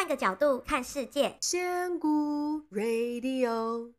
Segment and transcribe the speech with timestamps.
[0.00, 3.92] 换个角度看世界，仙姑 Radio，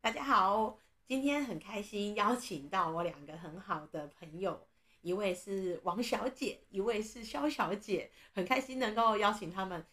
[0.00, 4.64] 大家好，今天很开心邀请到我两个很好的朋友，
[5.02, 9.84] 一位是王小姐，一位是肖小姐，很开心能够邀请他们，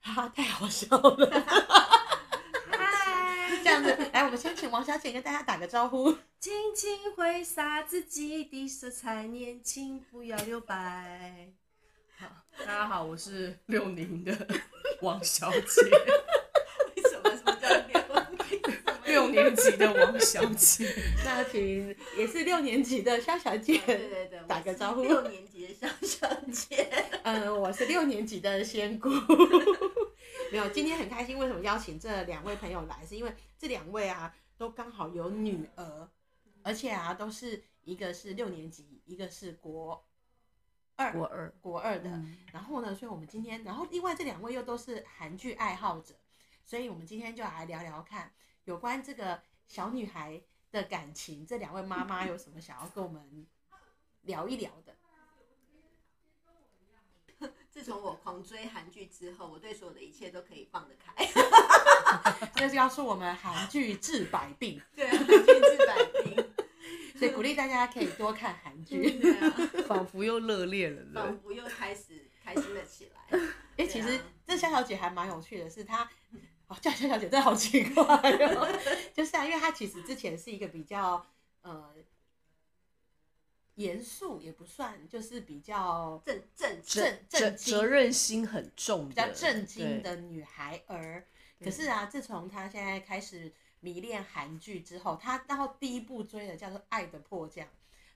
[0.00, 1.30] 哈哈，太好笑了，
[2.68, 6.10] 嗨，这样子，来，我们先请王小姐跟大家打个招呼，
[6.40, 11.52] 轻轻挥洒自己的色彩，年轻不要留白。
[12.22, 12.28] 好，
[12.60, 14.32] 大家好，我是六年的
[15.02, 15.90] 王小姐。
[16.94, 17.36] 为什么？
[17.36, 18.00] 什么叫六？
[19.06, 20.88] 六年级的王小姐。
[21.24, 23.76] 那请也是六年级的肖小姐。
[23.84, 25.02] 对对对，打个招呼。
[25.02, 26.88] 六年级的肖小姐。
[27.24, 29.08] 嗯， 我是六年级的仙姑。
[30.52, 31.36] 没有，今天很开心。
[31.36, 33.04] 为什么邀请这两位朋友来？
[33.04, 36.08] 是因为这两位啊，都刚好有女儿，
[36.62, 40.06] 而且啊，都是一个是六年级，一个是国。
[40.96, 46.14] 二国二国二的，嗯，然后呢，所以我们今天，然后另外这两位又都是韩剧爱好者，
[46.64, 48.32] 所以我们今天就来聊聊看
[48.64, 50.40] 有关这个小女孩
[50.70, 53.46] 的感情，这两位妈妈有什么想要跟我们
[54.22, 54.96] 聊一聊的？
[57.70, 61.26] 自从我狂追韩剧之后，我对所有的一切都可以放得开。
[62.54, 66.51] 这是要说我们韩剧治百病，对，韩剧治百病。
[67.22, 69.20] 所以鼓励大家可以多看韩剧，
[69.86, 73.38] 仿佛又热恋了，仿佛又开始开心了起来。
[73.76, 76.02] 哎、欸，其实这萧小姐还蛮有趣的，是她
[76.66, 78.68] 哦叫萧小姐真的好奇怪哦，
[79.14, 81.24] 就是啊，因为她其实之前是一个比较
[81.60, 81.94] 呃
[83.76, 91.24] 严肃也不算，就是比较正正正正责任心很重，比较正经的女孩儿。
[91.62, 93.52] 可是啊，自从她现在开始。
[93.82, 97.66] 迷恋韩剧之后，他然后第一部追的叫做《爱的迫降》，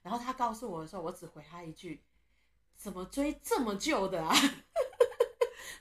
[0.00, 2.04] 然后他告诉我的时候，我只回他一句
[2.76, 4.32] ：“怎么追这么旧的啊？”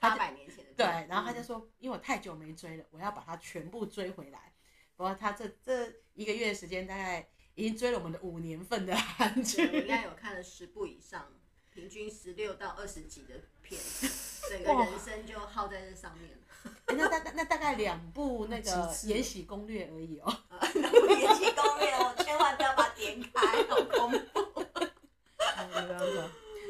[0.02, 0.74] 八百年前的。
[0.76, 4.52] 对，然后他就说：“因为我太久没追了，我要把它全部追回来。”
[4.98, 11.32] 不过他这这一个月的时间，大概已经追了我们的五年份的韩剧，我应该有看了十部以上，
[11.76, 13.80] 平均十六到二十集的片，
[14.50, 16.38] 整个人生就耗在这上面了。
[16.88, 18.72] 欸、那大概那大概两部那个
[19.08, 20.68] 《延禧攻略》而已哦、喔。
[20.74, 24.66] 两部《延禧攻略》，我千万不要把它点开，好恐怖。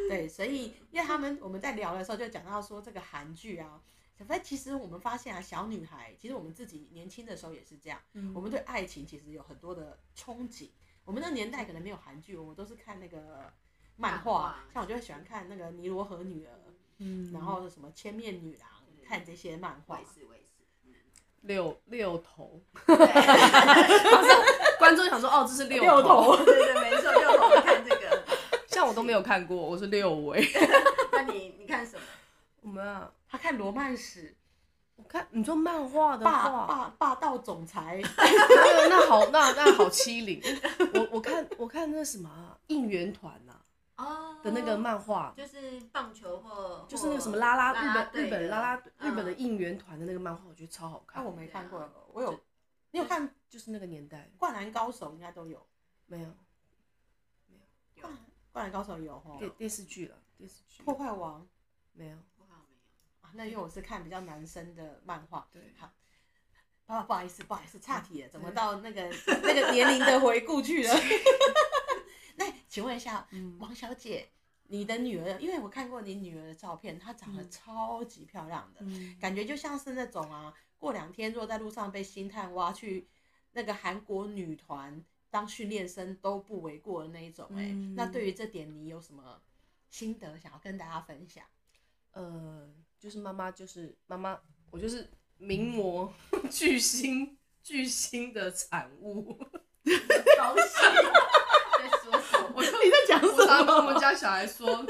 [0.10, 3.80] 对，所以因为他们我们在聊的时候就讲到说这个韩剧啊，
[4.18, 10.70] 小飞其实我们发现啊，小女孩其实我们自己年轻的时候也是这样，嗯、我们对爱情其实有很多的憧憬。
[11.04, 13.54] 我们那年代可能没有韩剧，我们都是看那个
[13.98, 16.50] 漫画，像我就会喜欢看那个《尼罗河女儿》，
[17.00, 18.70] 嗯，然后什么《千面女郎》。
[19.08, 20.00] 看这些漫画，
[21.42, 22.60] 六六头，
[24.80, 26.44] 观众想说哦，这是六头，六头。
[26.44, 28.24] 对，对对，没错，六头看这个，
[28.68, 30.44] 像我都没有看过，我是六尾。
[31.12, 32.02] 那你你看什么？
[32.62, 34.36] 我们啊，他看罗曼史，
[34.96, 40.42] 我看你说漫画的霸霸霸道总裁， 那那好那那好欺凌。
[40.96, 43.32] 我我看我看那什么应援团。
[43.45, 43.45] 呐。
[43.98, 45.34] 哦，的那个漫画。
[45.36, 51.24] 就是棒球或就是那个什么拉拉日本日本拉拉日本的应援团的那个漫画，我觉得超好看。
[51.24, 52.40] 我没看过，我有，
[52.92, 53.34] 你有看？
[53.50, 55.66] 就是那个年代，灌篮高手应该都有，
[56.08, 56.26] 没有，
[57.48, 57.56] 没
[57.96, 58.18] 有，灌
[58.52, 60.84] 灌篮高手有哈，电电视剧了，电视剧。
[60.84, 61.48] 破坏王。
[61.94, 63.30] 没有，破坏王没有。
[63.30, 63.32] 啊？
[63.34, 65.90] 那因为我是看比较男生的漫画，对，好，
[66.88, 69.04] 啊不好意思，不好意思，岔题了，怎么到那个
[69.42, 70.94] 那个年龄的回顾去了？
[72.76, 74.28] 那请问一下，嗯、王小姐，
[74.68, 83.08] 你的女儿，因为我看过你女儿的照片，她长得超级漂亮的，嗯、感觉就像是那种啊，过两天如果在路上被星探挖去
[83.54, 87.62] 那个韩国女团当训练生都不为过的那一种，欸。
[87.62, 89.42] 哎、嗯，那对于这点你有什么
[89.90, 91.46] 心得想要跟大家分享？
[92.12, 92.70] 呃，
[93.00, 94.38] 就是妈妈，就是妈妈，
[94.70, 96.14] 我就是名模
[96.52, 99.34] 巨星巨星的产物，
[100.38, 101.25] 高兴。
[102.56, 103.36] 我说你在讲什么？
[103.36, 104.86] 我常跟我们家小孩说，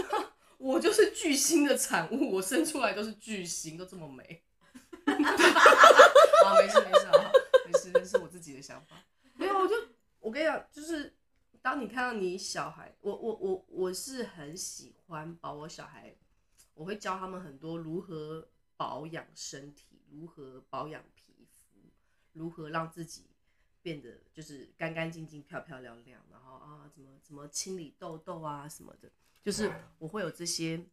[0.60, 4.44] 我就是巨星的产物，我生出来都是巨星，都这么美。
[5.06, 7.32] 啊，没事没事啊，
[7.66, 8.96] 没事，这是我自己的想法。
[9.34, 9.76] 没有，我就
[10.20, 11.16] 我跟你讲，就是
[11.62, 16.16] 当你看到你小孩，我我我我是很喜欢把我小孩，
[16.76, 18.48] 我会教他们很多如何
[18.78, 21.80] 保养身体，如何保养皮肤，
[22.34, 23.26] 如何让自己。
[23.86, 29.08] 变得就是干干净净、漂漂亮亮，然后啊，怎么怎么清理痘痘啊什么的，
[29.44, 30.84] 就是我会有这些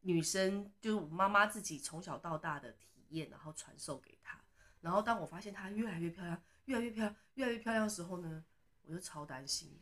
[0.00, 4.40] 女生，就是我妈妈自己从小到大的体验，然后传授给她。
[4.80, 8.44] 然后当我发现她越来越漂亮、越来越漂亮、越来越漂亮的时候呢，
[8.82, 9.78] 我就超担心，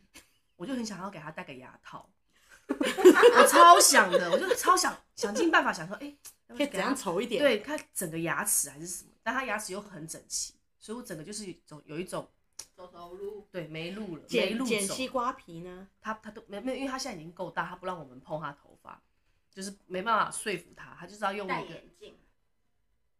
[0.55, 2.07] 我就很想要给她戴个牙套，
[2.69, 6.15] 我超想的，我就超想想尽办法想说，哎、
[6.47, 7.41] 欸，可以怎样丑一点？
[7.41, 12.29] 对，看整个牙齿还是什么，但她牙齿又很整齐，所以我整个就是走有一种
[12.75, 15.87] 走走路，对，没路了，剪没路剪西瓜皮呢？
[16.01, 19.01] 他他都没没有，因为他现在已经够大，他不让我们碰他头发，
[19.51, 22.17] 就是没办法说服他，他就是要用戴眼镜，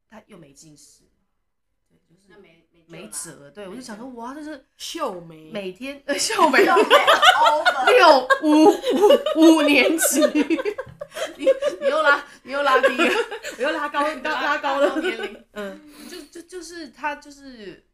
[0.10, 1.04] 他又没近视，
[1.88, 8.66] 对，就是那没没没辙，对我就想说，哇，这是秀眉，每天 呃秀眉 over 六五
[9.36, 10.20] 五五年级，
[11.38, 11.46] 你
[11.82, 13.14] 你又拉你又拉低了，
[13.58, 15.00] 你又拉高拉拉高了。
[15.02, 17.85] 年龄，嗯，就就就是他就是，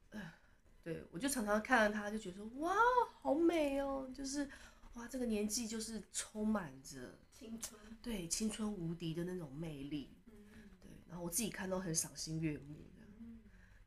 [0.83, 2.73] 对我就常常看到他，就觉得说哇，
[3.21, 4.49] 好美哦，就是
[4.93, 12.75] 哇，这个年纪就是充满着青春，对青春无敌的那种魅力，对，然后我自己看都很赏心悦目，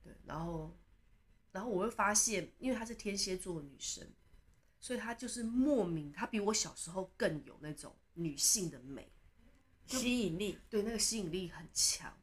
[0.02, 0.76] 对，然后
[1.52, 4.06] 然后我会发现，因为她是天蝎座的女生。
[4.80, 9.10] 所以她就是莫名，她比我小时候更有那种女性的美，
[9.86, 12.14] 吸引力，对，那个吸引力很强，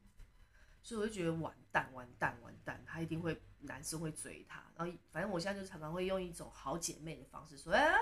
[0.84, 8.00] 所以我就觉得完蛋完蛋完蛋，她一定会男生会追她，然后反正我现在就常常会用一种好姐妹的方式说，哎、欸，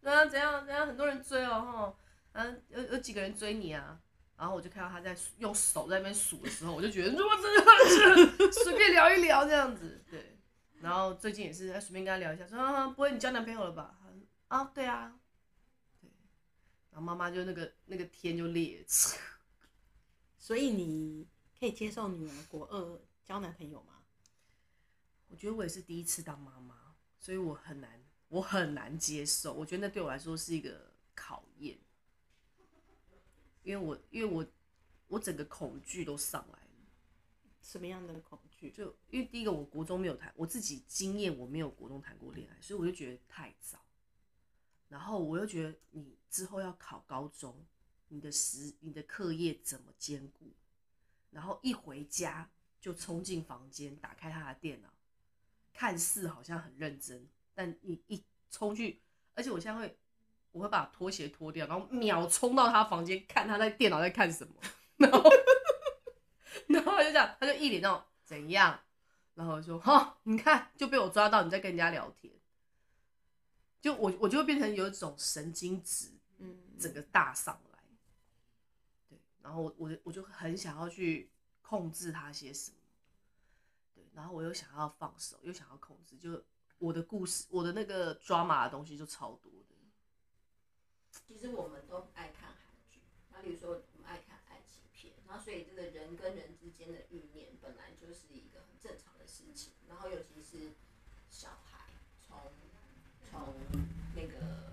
[0.00, 1.94] 怎样怎样怎样，很多人追哦，哈，
[2.32, 4.00] 嗯，有有几个人追你啊？
[4.36, 10.38] 然后我就看到她在用手在那边数的时候，我就觉得，我真的 随便聊一聊这样子，对，
[10.80, 13.98] 然后最近也是随便跟她聊一下，说啊，不会你交男朋友了吧？
[14.48, 15.14] 啊，对啊，
[16.00, 16.10] 对，
[16.90, 18.84] 然后妈妈就那个那个天就裂，
[20.38, 21.28] 所以你
[21.58, 23.99] 可以接受女儿国二交男朋友吗？
[25.30, 29.54] 我觉得我也是第一次当妈妈，所以我很难，我很难接受。
[29.54, 31.78] 我觉得那对我来说是一个考验，
[33.62, 34.44] 因为我因为我
[35.06, 36.66] 我整个恐惧都上来了。
[37.62, 38.70] 什么样的恐惧？
[38.72, 43.78] 就因为第一个，我国中没有谈，我自己经验我没有国中谈过恋爱，所以我就觉得太早。
[44.88, 47.64] 然后我又觉得你之后要考高中，
[48.08, 50.52] 你的时你的课业怎么兼顾？
[51.30, 52.50] 然后一回家
[52.80, 54.92] 就冲进房间，打开他的电脑，
[55.80, 59.00] 看似好像很认真，但你一冲去，
[59.32, 59.98] 而且我现在会，
[60.52, 64.52] 我会把拖鞋脱掉，然后秒冲到他房间看他在电脑在看什么，
[64.98, 65.22] 然后
[66.68, 68.78] 然后就这样，他就一脸那种怎样，
[69.32, 72.30] 然后我说哈，你看就被我抓到你在跟人家聊天。
[73.80, 76.10] 就我我就会变成有一种神经质，
[76.40, 77.78] 嗯，整个大上来，
[79.08, 81.30] 对，然后我我我就很想要去
[81.62, 82.79] 控制他些什么，对，
[84.14, 86.42] 然后我又想要放手，又想要控制，就
[86.78, 89.74] 我的故事，我的那个抓马的东西就超多的。
[91.26, 93.00] 其实我们都爱看韩剧，
[93.32, 100.72] 那比如说我们爱看爱情片，然后所以这个人跟人之间的欲念本来就是一个很正常的事情，然后尤其是
[101.30, 101.86] 小孩
[102.26, 102.36] 从。
[103.30, 103.40] 从
[104.16, 104.72] 那个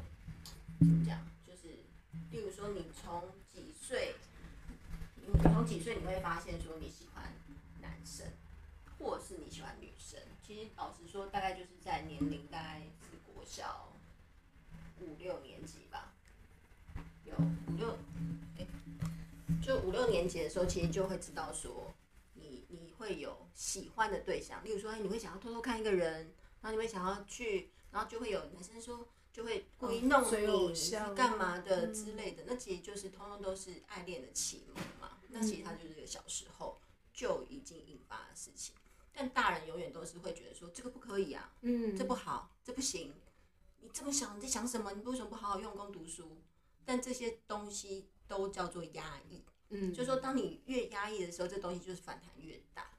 [0.79, 1.67] 怎么讲，就是，
[2.31, 4.15] 例如说，你从几岁，
[5.15, 7.06] 你从几岁你会发现说你喜，
[9.57, 10.19] 喜欢女生？
[10.45, 13.91] 其实老实说，大概就是在年龄大概是国小
[15.01, 16.13] 五六年级吧，
[17.25, 17.97] 有五六，
[18.57, 18.67] 欸，
[19.59, 21.91] 就五六年级的时候，其实就会知道说
[22.35, 26.31] 你你会有喜欢的对象，例如说，你会想要偷偷看一个人，
[26.61, 27.71] 然后你会想要去。
[27.89, 35.17] 然后就会有男生说，就会故意弄你干嘛的之类的，那其实就是通通都是爱恋的启蒙嘛。
[35.29, 36.77] 那其实他就是个小时候
[37.13, 38.75] 就已经引发的事情，
[39.17, 43.15] 但大人永远都是会觉得说这个不可以啊，嗯，这不好，这不行，
[43.79, 44.91] 你这么想你在想什么？
[44.93, 46.37] 你为什么不好好用功读书？
[46.85, 52.91] 但这些东西都叫做压抑，嗯，就是说当你越压抑的时候，这东西就是反弹越大。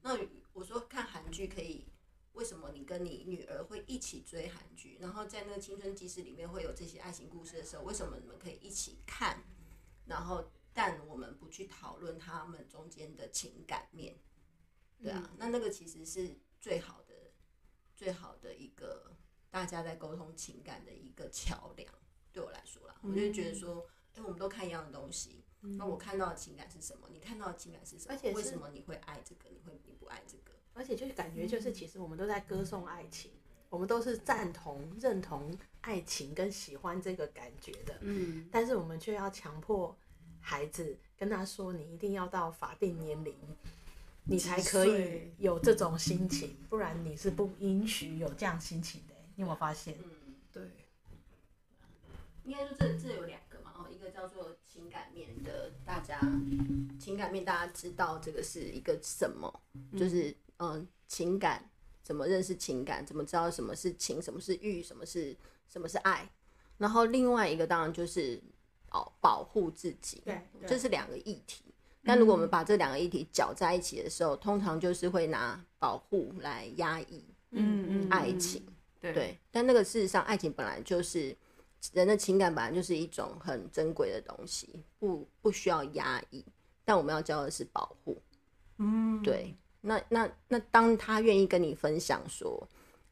[0.00, 0.16] 那
[0.54, 1.86] 我说看韩剧可以。
[2.34, 4.96] 为什么你跟你女儿会一起追韩剧？
[5.00, 9.42] 然后在那个青春记事里面会有这些爱情故事的时候，为什么你们可以一起看？
[10.06, 14.16] 然后，但我们不去讨论他们中间的情感面，
[15.02, 17.14] 对啊，那那个其实是最好的、
[17.94, 19.12] 最好的一个
[19.50, 21.92] 大家在沟通情感的一个桥梁。
[22.32, 27.08] 对我来说啦，我就觉得说，哎，我们都看一样的东西，那我看到的情感是什么？
[27.10, 28.14] 你看到的情感是什么？
[28.14, 29.48] 而且为什么你会爱这个？
[29.48, 30.52] 你会你不爱这个？
[30.74, 33.32] 而且就是感觉就是，其实我们都在歌颂爱情，
[33.68, 37.98] 我们都是赞同、认同爱情跟喜欢这个感觉的。
[38.02, 39.96] 嗯，但是我们却要强迫
[40.40, 43.36] 孩子跟他说：“你一定要到法定年龄，
[44.28, 49.94] 你才可以有这种心情，不然你是不允许有这样心情的。”你有没有发现？
[49.98, 50.62] 嗯，对。
[52.44, 56.20] 应该说这这有两个嘛，哦，一个叫做情感面的，大家
[56.98, 59.62] 情感面大家知道这个是一个什么，
[59.96, 60.34] 就是。
[60.60, 61.70] 嗯，情感
[62.02, 63.06] 怎么认识情感？
[63.06, 65.36] 怎么知道什么是情，什么是欲，什么是
[65.68, 66.28] 什么是爱？
[66.78, 68.42] 然后另外一个当然就是
[68.90, 71.67] 哦保护自己，对，这是两个议题。
[72.08, 78.64] 但如果我们把这两个议题搅在一起的时候，嗯、通常就是会拿保护来压抑，嗯嗯，爱情，
[78.98, 79.38] 对，对。
[79.50, 81.36] 但那个事实上，爱情本来就是
[81.92, 86.42] 人的情感，本来就是一种很珍贵的东西，不不需要压抑。
[86.82, 88.16] 但我们要教的是保护，
[88.78, 89.54] 嗯，对。
[89.82, 92.66] 那那那，当他愿意跟你分享说，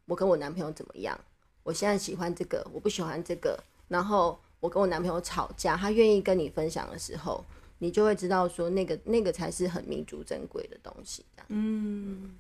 [0.06, 1.20] 我跟我男朋友怎么样，
[1.62, 7.44] 我现在喜欢这个，我不喜欢这个，然后我跟我男朋友吵架，他愿意跟你分享的时候。
[7.78, 11.24] 你就会知道，说那个那个才是很弥足珍贵的东西。
[11.48, 12.34] 嗯，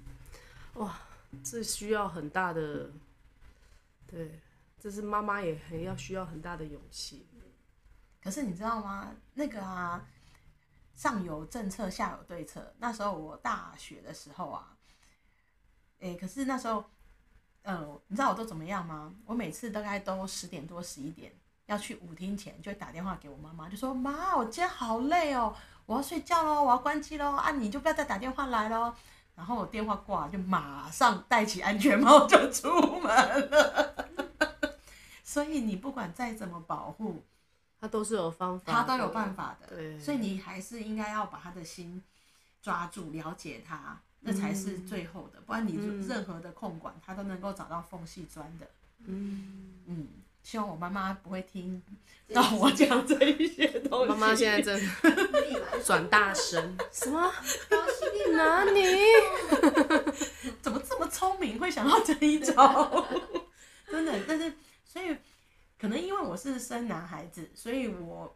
[0.74, 0.98] 哇，
[1.44, 2.90] 这需要很大的，
[4.06, 4.40] 对，
[4.80, 7.26] 这是妈妈也很要需要很大的勇气。
[8.22, 9.14] 可是你知道吗？
[9.34, 10.04] 那个啊，
[10.96, 12.74] 上有政策，下有对策。
[12.78, 14.76] 那时候我大学的时候啊，
[16.00, 16.84] 哎、欸，可是那时候，
[17.62, 19.14] 嗯、呃，你知道我都怎么样吗？
[19.26, 21.32] 我每次大概都十点多十一点。
[21.66, 25.54] 要去舞厅前，就会打电话给我妈妈，就说：“妈，我今天好累哦，
[25.84, 28.94] 我要睡觉喽，我要关机喽，啊，你就不要再打电话来喽。”
[29.34, 32.70] 然后我电话挂，就马上戴起安全帽就出
[33.00, 33.94] 门了。
[35.22, 37.22] 所以你不管再怎么保护，
[37.78, 39.66] 他都是有方法，他都有办法的。
[39.66, 42.02] 对，所以你还是应该要把他的心
[42.62, 45.40] 抓住，了解他，那才是最后的。
[45.40, 45.74] 不然你
[46.06, 48.66] 任何的控管，他都能够找到缝隙钻的。
[49.04, 50.08] 嗯嗯。
[50.46, 51.82] 希望我妈妈不会听
[52.32, 54.08] 到我讲这一些东西。
[54.08, 54.80] 妈妈现在正
[55.84, 57.32] 转大声，什么？
[58.30, 58.80] 哪里？
[60.62, 63.04] 怎么这么聪明，会想到这一招？
[63.90, 64.52] 真的，但是
[64.84, 65.16] 所以
[65.80, 68.32] 可能因为我是生男孩子，所以我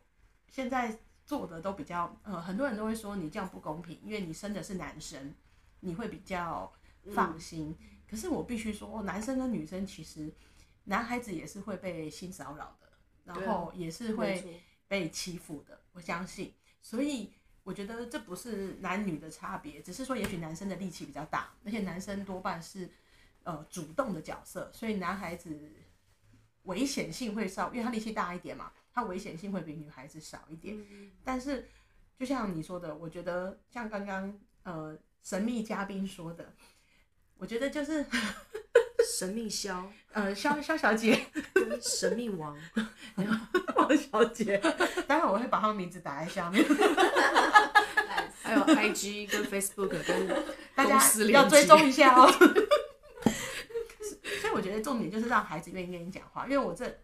[0.50, 5.32] 现在做的都比较呃，很多人都会说你这样不公平，因为你生的是男生，
[5.78, 6.72] 你会比较
[7.14, 7.68] 放心。
[7.78, 10.28] 嗯、可是我必须说，男生跟女生其实。
[10.90, 12.88] 男孩子也是会被性骚扰的，
[13.24, 16.52] 然后也是会被欺负的，我相信。
[16.82, 17.32] 所以
[17.62, 22.90] 我觉得这不是男女的差别，只是说也许男生的力气比较大，而且男生多半是
[23.44, 25.70] 呃主动的角色，所以男孩子
[26.64, 30.76] 危险性会少，因为他力气大一点嘛，他危险性会比女孩子少一点。
[31.22, 31.68] 但是
[32.18, 36.52] 就像你说的，我觉得像刚刚呃神秘嘉宾说的，
[37.36, 38.04] 我觉得就是。
[39.20, 41.26] 神秘萧，呃，萧萧小姐，
[41.82, 42.56] 神秘王，
[43.76, 44.56] 王小姐，
[45.06, 46.64] 待会我会把他们名字打在下面，
[48.40, 50.98] 还有 IG 跟 Facebook 跟大家
[51.28, 52.32] 要追踪一下哦。
[54.40, 56.98] 所以我觉得重点就是让孩子愿意跟你讲话，因为我这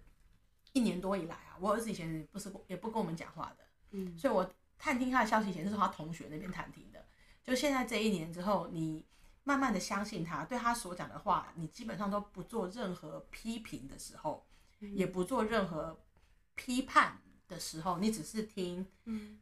[0.73, 7.04] 一年多以来啊，我儿子以前不是也不跟我们讲话的，嗯，所以我探听他的消息以前是从他同学那边探听的，
[7.44, 9.04] 就现在这一年之后，你。
[9.49, 14.45] 慢慢的相信他，对他所讲的话，你基本上都不做任何批评的时候，
[14.81, 15.97] 嗯、也不做任何
[16.57, 18.85] 批判的时候，你只是听。
[19.05, 19.38] 嗯，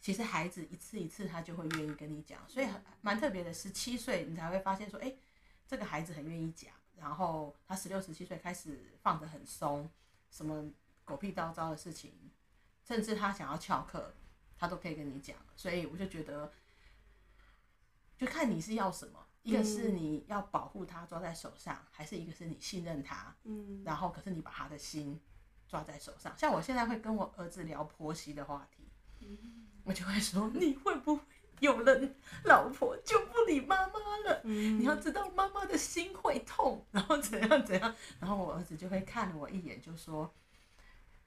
[0.00, 3.52] 其实孩子一次一次他就会愿意跟你讲，所以很蛮特别的。
[3.52, 5.18] 十七岁你才会发现说，哎、欸，
[5.66, 9.90] 这个孩子很愿意讲，然后他十六、十七岁开始放得很松，
[10.30, 10.70] 什么
[11.04, 12.12] 狗屁叨叨的事情，
[12.84, 14.14] 甚至他想要翘课，
[14.56, 15.36] 他都可以跟你讲。
[15.56, 16.52] 所以我就觉得，
[18.16, 19.26] 就看你是要什么。
[19.42, 25.18] 一个是你要保护他抓在手上，嗯、还是一个是你信任他，嗯，然后可是你把他的心
[25.66, 26.32] 抓在手上。
[26.36, 31.22] 像我现在会跟我儿子聊婆媳的话题，嗯、我就会说，你会不会
[31.60, 31.98] 有了
[32.44, 33.94] 老婆就不理妈妈
[34.26, 34.42] 了？
[34.44, 40.34] 嗯、你要知道妈妈的心会痛，然后怎样怎样，然后我儿子就会看了我一眼，就说，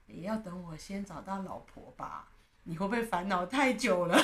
[0.06, 2.30] 也要等我先找到老婆吧，
[2.62, 4.16] 你会不会烦恼太久了？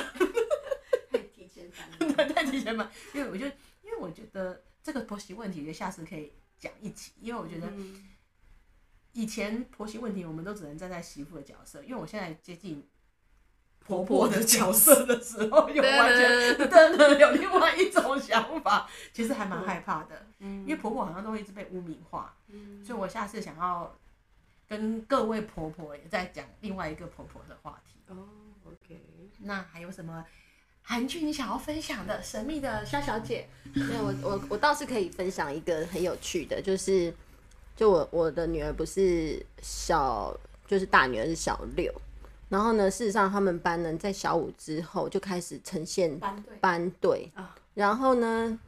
[1.11, 3.45] 太提前烦恼，太提前烦，因为我就。
[3.91, 7.11] 因为我觉得这个婆媳问题，就下次可以讲一起。
[7.19, 7.67] 因为我觉得
[9.11, 11.83] 以前婆媳问题，我们都只能站在媳妇的角色。
[11.83, 12.87] 因为我现在接近
[13.79, 20.25] 婆婆的角色的时候， 有完全真的有另外一种想法，其实还蛮害怕的。
[20.39, 22.33] 因为婆婆好像都会一直被污名化，
[22.85, 23.93] 所以我下次想要
[24.67, 27.99] 跟各位婆婆也在讲另外一个婆婆的话题。
[28.07, 28.27] 哦
[28.65, 29.01] ，OK，
[29.39, 30.25] 那还有什么？
[30.83, 33.47] 韩剧，你想要分享的神秘的肖小姐？
[33.73, 37.13] 没有，我我我倒是可以分享一个很有趣的，就是
[37.75, 40.35] 就我我的女儿不是小，
[40.67, 41.93] 就是大女儿是小六，
[42.49, 48.59] 然后呢，事实上他们班呢在小五之后就开始呈现班队班队啊，然后呢，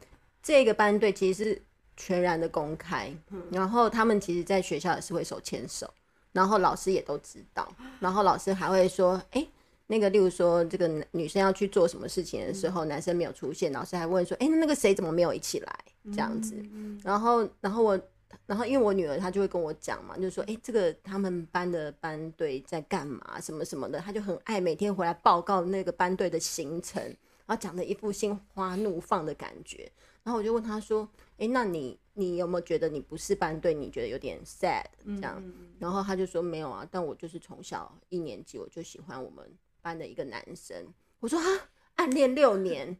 [0.42, 1.62] 这个班队其实是
[1.96, 3.14] 全然的公开，
[3.50, 5.92] 然后他们其实在学校也是会手牵手，
[6.32, 9.48] 然后老师也都知道，然后老师还会说，哎、欸。
[9.86, 15.78] 那个，例如说，这个女生要去做什么事情的时候，嗯、男生没有出现，老师还问说：“哎、欸，那个谁怎么没有一起来？”
[16.10, 16.56] 这样子。
[17.02, 18.00] 然后，然后我
[18.46, 27.02] 然后因为我女儿她就会跟我讲嘛，就说哎、欸，这个他们班的班队在干嘛，什么什么的，她就很爱每天回来报告那个班队的行程，
[27.46, 29.90] 然后讲的一副心花怒放的感觉。
[30.22, 35.36] 然后我就问她说，哎、欸，那你你有没有觉得你不是班队，你觉得有点 sad 这样？
[35.44, 39.46] 嗯、然后她就说没有啊，但我就是从小一年级我就喜欢我们
[39.84, 40.92] 班的一个男生。
[41.20, 41.46] 我说啊，
[41.96, 42.98] 暗恋六年。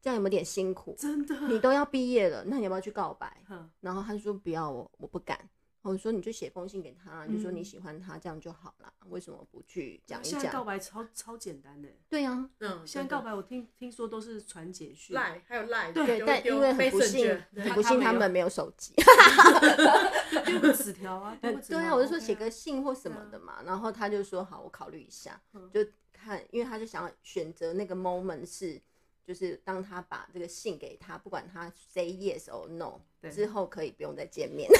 [0.00, 0.94] 这样有没有点辛苦？
[0.98, 3.42] 真的，你都要毕业了，那你要不要去告白？
[3.80, 5.48] 然后他就说不要，我我不敢。
[5.80, 8.92] 我说你就写封信给他，你说你喜欢他，这样就好了。
[9.08, 10.40] 为什么不去讲一讲？
[10.40, 11.88] 现在告白超超简单的。
[12.06, 18.92] 对呀，嗯，现在告白我听听说都是传简讯，赖还有赖，对，但因为很不幸，很不幸他们没有手机
[20.44, 23.62] 丢个纸条啊，对啊，我就说写个信或什么的嘛。
[23.64, 25.40] 然后他就说好，我考虑一下，
[25.72, 25.82] 就
[26.24, 28.80] 看，因为他就想要选择那个 moment 是。
[29.26, 33.00] 就是当他把这个信给他，不管他 say yes or no，
[33.32, 34.70] 之后可以不用再见面。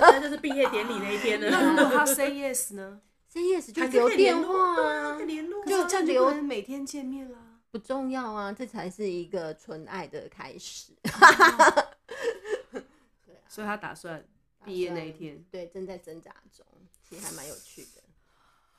[0.00, 1.50] 那就是毕业典礼那一天了。
[1.50, 3.02] 那如果他 say yes 呢？
[3.28, 7.60] say yes 就留电话啊，联络，就这样留，每天见面啦。
[7.70, 10.94] 不重要啊，这才是一个纯爱的开始。
[11.02, 11.20] 对
[12.80, 14.26] 啊，所以他打算
[14.64, 16.64] 毕业那一天，对，正在挣扎中，
[17.06, 18.02] 其实还蛮有趣的。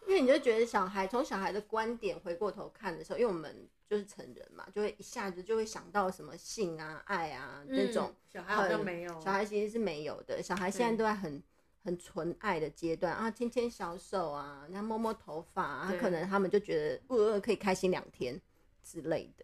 [0.10, 3.70] 因为你就觉得小孩从小孩的观点回过头看的时候，因为我们。
[3.90, 8.14] 就是成人嘛，就会一下子就会想到什么性啊、爱啊那种。
[8.32, 10.44] 小孩好像没有，小孩其实是没有的。
[10.44, 11.42] 小孩现在都在很
[11.84, 18.40] 很纯爱的阶段啊，牵牵小手啊，然后摸摸头发啊，可能他们就觉得呃可以开心两天
[18.84, 19.44] 之类的。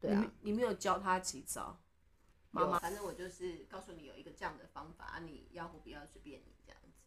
[0.00, 1.78] 对啊，你没有教他几招？
[2.50, 7.02] 妈妈，反正我就是告诉你有一个这样的方法，你要不不要随便你这样子。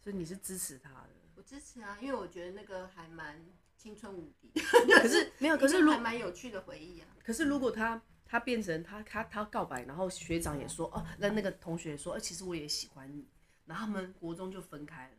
[0.00, 1.10] 所以你是支持他的？
[1.42, 3.44] 我支持啊，因为我觉得那个还蛮。
[3.74, 4.48] 青春无敌，
[5.02, 7.08] 可是没有，可是还蛮有趣的回忆啊。
[7.18, 13.26] 可是如果他他变成他他他告白，然后学长也说哦，那那个同学也说，哎，其实我也喜欢你，
[13.64, 15.16] 然后他们国中就分开了，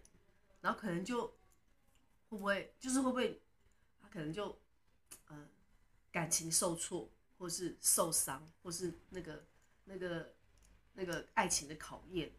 [0.62, 1.28] 然后可能就
[2.30, 3.42] 会不会就是会不会
[4.02, 4.58] 他可能就
[5.28, 5.46] 呃
[6.10, 9.46] 感情受挫，或是受伤，或是那个
[9.84, 10.34] 那个
[10.94, 12.32] 那个爱情的考验。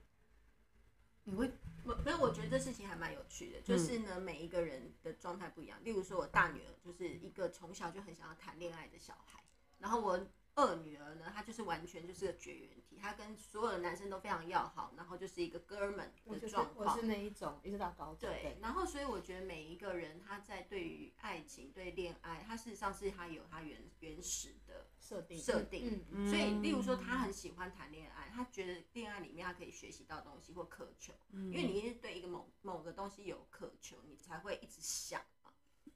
[1.25, 1.51] 你会，
[1.85, 5.79] 我没有，我觉得这事情还蛮有趣的，就是呢，每一个人的状态不一样。
[5.83, 9.43] 例如说，我大女儿就是一个从小就很想要谈恋爱的小孩，
[9.79, 10.27] 然后我。
[10.57, 16.95] 二女儿呢，她就是完全就是个绝缘体，她跟所有的男生都非常要好，然后就是一个哥们的状况。
[16.95, 18.31] 我是那一种，一直到高中。
[18.31, 26.05] 对，对，然后所以我觉得每一个人他在对于爱情、对恋爱，他事实上是他有他原原始的设定设定。
[26.11, 35.51] 嗯，所以，例如说，他很喜欢谈恋爱，他觉得恋爱里面他可以学习到东西或渴求，因为你是对一个某某个东西有渴求，你才会一直想嘛。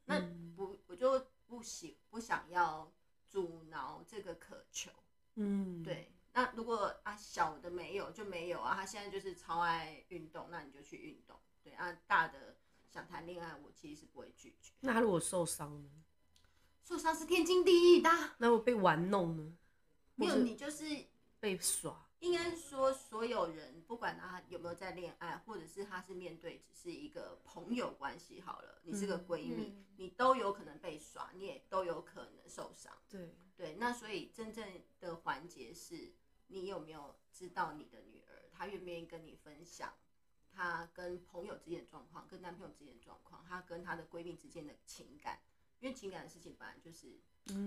[0.07, 0.21] 那
[0.57, 2.92] 不，我就不喜不想要。
[3.29, 4.91] 阻挠这个渴求，
[5.35, 6.11] 嗯，对。
[6.33, 11.38] 那如果啊小的没有就没有啊，他现在就是超爱运动，那你就去运动。
[11.62, 12.57] 对啊，大的
[12.88, 14.73] 想谈恋爱，我其实是不会拒绝。
[14.81, 15.91] 那他如果受伤呢？
[16.85, 18.11] 受伤是天经地义的。
[18.38, 19.53] 那我被玩弄呢？
[20.14, 20.85] 没有，你就是
[21.38, 22.08] 被耍。
[22.20, 32.92] 应该说，所有人不管他有没有在恋爱，或者是他是面对只是一个朋友关系好了，你是个闺蜜，嗯、你都有可能被耍，你也都有可能受伤。
[33.09, 36.12] 对对，那所以真正的环节是，
[36.48, 39.94] 你有没有知道你的女儿，她愿不愿意跟你分享
[40.50, 45.38] 她跟朋友之间的状况，跟男朋友之间的状况，她跟她的闺蜜之间的情感，
[45.78, 47.20] 因为情感的事情本来就是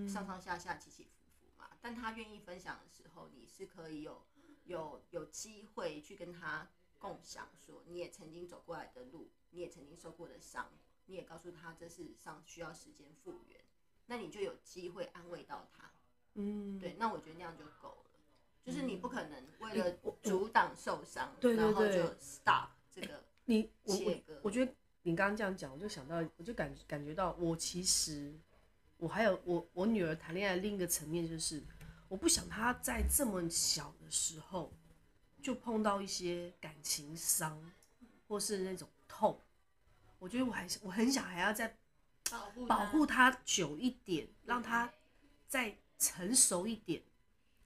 [0.10, 4.26] 上上下下起起伏伏嘛，嗯、但她愿意分享的时候，你是可以有。
[4.66, 10.70] 有有机会去跟他共享，说你也曾经走过来的路，你也曾经受过的伤，
[11.08, 13.60] 你也告诉他这事实上需要时间复原，
[14.06, 15.92] 那你就有机会安慰到他。
[16.36, 18.20] 嗯，对，那我觉得那样就够了，
[18.64, 24.40] 就是你不可能为了阻挡受伤，嗯、然后就 stop 这个你切割。
[24.44, 24.72] 我觉得
[25.02, 28.34] 你刚刚这样讲，我就想到，我就感感觉到，我其实
[28.98, 31.64] 我还有我我女儿谈恋爱另一个层面就是。
[32.12, 34.74] 我不想他在这么小的时候
[35.42, 37.72] 就碰到一些感情伤，
[38.28, 39.40] 或是那种痛。
[40.20, 41.78] 我觉得我还是我很想还要再
[42.68, 44.92] 保护他久一点，让他
[45.48, 47.02] 再成熟一点。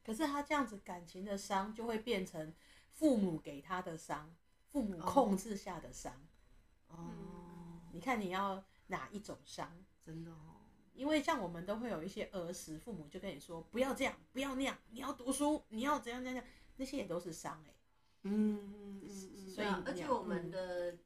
[0.03, 2.53] 可是他这样子感情的伤就会变成
[2.91, 4.31] 父母给他的伤，
[4.69, 6.13] 父母控制下的伤。
[6.89, 9.75] 哦，你看你要哪一种伤？
[10.05, 10.54] 真的哦。
[10.95, 16.43] 因为像我们都会有一些儿时，父母就跟你说不要这样，不要那样，你要读书，你要怎样怎样，
[16.77, 17.75] 那些也都是伤哎、欸。
[18.23, 20.99] 嗯嗯嗯，所以而且我们的，嗯、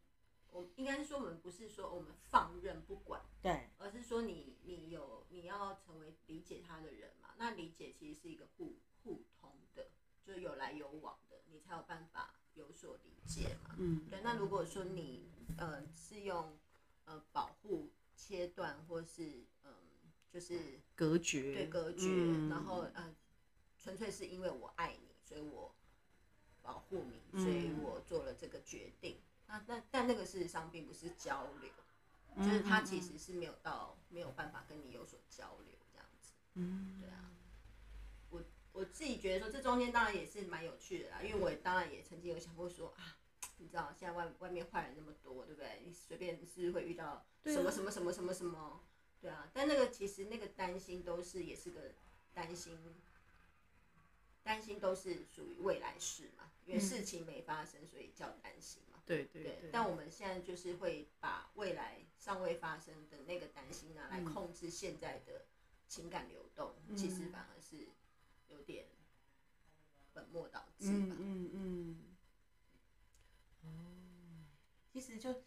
[0.52, 9.88] 我应该是说我们不是说我们放任不管，对，而是说你你有你要成为理解他的人嘛，那理解其实是一个互互通的，
[10.26, 13.76] 就是有来有往的，你才有办法有所理解嘛。
[13.78, 14.22] 嗯，对。
[14.22, 16.58] 那如果说你呃是用
[17.04, 19.44] 呃保护、切断或是
[20.32, 23.16] 就是隔绝，对隔绝，嗯、然后呃
[23.78, 25.76] 纯粹是因为我爱你，所以我
[26.62, 29.18] 保护你，所以我做了这个决定。
[29.48, 31.72] 嗯、那那但那个事实上并不是交流，
[32.46, 36.34] 就是他其实是没有到没有办法跟你有所交流这样子。
[36.54, 37.32] 嗯，对啊。
[38.30, 43.18] 我我自己觉得说，这中间当然也是蛮有趣的啦，因为我当然也曾经有想过说啊，
[43.58, 45.82] 你知道现在外外面坏人那么多，对不对？
[45.84, 48.84] 你随便是会遇到什么什么什么什么什么，
[49.22, 49.50] 对啊。
[49.54, 51.92] 但那个其实那个担心都是也是个
[52.34, 52.78] 担心，
[54.44, 59.00] 担心都是属于未来事嘛，因为事情没发生，所以叫担心嘛。
[59.06, 59.70] 对对对。
[59.72, 65.46] 但我们现在就是会把未来尚未发生的那个担心拿来控制现在的
[65.88, 67.88] 情感流动，其实反而是。
[68.50, 68.88] 有点
[70.12, 71.16] 本末倒置吧。
[71.20, 72.04] 嗯嗯
[73.64, 74.48] 嗯。
[74.92, 75.44] 其实就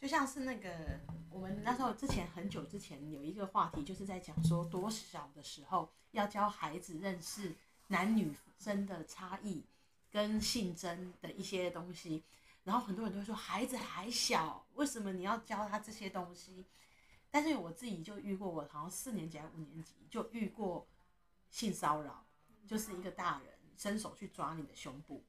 [0.00, 7.54] 就像是那个我们那时候之前很久之前有一个话题，就是在讲说多小的时候要教孩子认识
[7.88, 9.64] 男女生的差异
[10.10, 12.22] 跟性征的一些东西。
[12.64, 16.64] 然后很多人都会说孩子还小，为什么你要教他这些东西？
[17.30, 20.86] 但是我自己就遇过，我好像四年级还五年级就遇过
[21.50, 22.22] 性骚扰。
[22.66, 25.22] 就是一个大人伸手去抓你的胸部，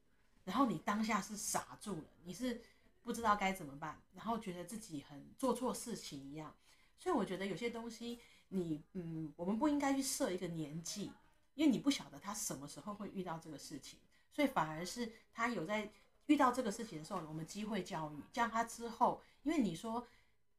[0.44, 2.60] 然后你当下是傻住了，你是
[3.08, 6.54] 不知道该怎么办，然后觉得自己很做错事情一样。
[6.98, 11.10] 所以我觉得有些东西你嗯，我们不应该去设一个年纪，
[11.54, 13.98] 因为你不晓得他什么时候会遇到这个事情，
[14.30, 15.90] 所以反而是他有在
[16.26, 20.06] 遇到这个事情的时候，我们机会教育，这样他之后，因为你说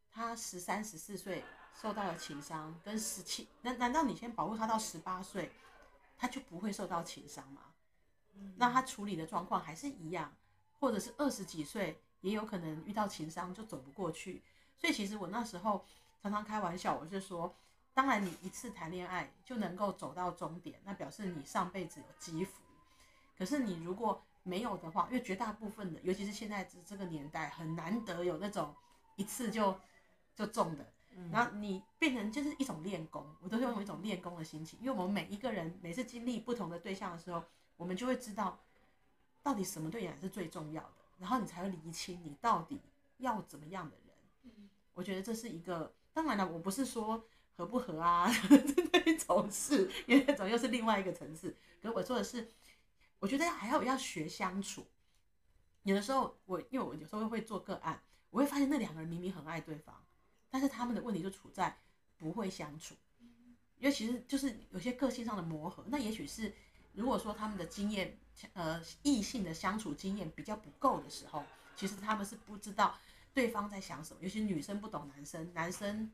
[0.10, 1.44] 他十三十四岁
[1.80, 5.52] 受到了情伤，跟十七，难难道你先保护他到十八岁？
[6.18, 7.62] 他就不会受到情伤吗？
[8.56, 10.36] 那他处理的状况还是一样，
[10.80, 14.42] 或者是二十几岁也有可能遇到情伤就走不过去。
[14.78, 15.86] 所以其实我那时候
[16.22, 17.56] 常常开玩笑，我是说，
[17.94, 22.62] 当然你一次谈恋爱就能够走到终点，那表示你上辈子有积福。
[23.38, 28.74] 可是你如果没有的话，因为绝大部分的，尤其是现在这这个年代，很难得有那种
[29.16, 29.78] 一次就
[30.36, 30.86] 就中的。
[31.32, 37.44] 然后你变成就是一种练功，我都是用一种练功的心情，因为我们每一个人每次经历不同的对象的时候，
[37.76, 38.58] 我们就会知道
[39.44, 42.82] 到底什么对你来是最重要的，然后你才会厘清你到底
[43.18, 44.16] 要怎么样的人。
[44.96, 47.24] 我觉得这是一个，当然了，我不是说
[47.56, 48.28] 合不合啊
[48.92, 51.56] 那一种事，因为那种又是另外一个层次。
[51.82, 52.52] 可是我说的是，
[53.20, 54.88] 我觉得还要要学相处。
[55.84, 59.96] 有的时候我因为我有时候会做个案，我会发现那两个人明明很爱对方。
[60.50, 61.78] 但是他们的问题就处在
[62.18, 62.96] 不会相处，
[63.78, 65.86] 因为其实就是有些个性上的磨合。
[65.88, 66.54] 那也许是
[66.94, 68.18] 如果说他们的经验，
[68.54, 71.44] 呃，异性的相处经验比较不够的时候，
[71.76, 72.98] 其实他们是不知道
[73.34, 74.20] 对方在想什么。
[74.22, 76.12] 尤其女生不懂男生，男生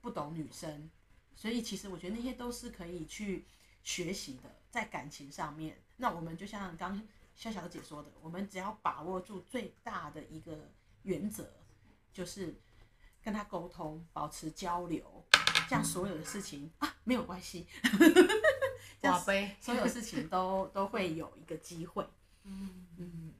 [0.00, 0.90] 不懂女生，
[1.34, 3.46] 所以其实我觉得那些都是可以去
[3.82, 5.82] 学习的，在感情上面。
[5.96, 7.00] 那我们就像刚
[7.34, 10.70] 肖小姐说的，我们只要把握住最大的一个
[11.02, 11.48] 原则，
[12.12, 12.60] 就是。
[13.24, 15.24] 跟他沟通，保持交流，
[15.66, 17.66] 这样所有的事情啊没有关系，
[19.60, 22.04] 所有事情都都会有一个机会。
[22.44, 23.32] 嗯嗯。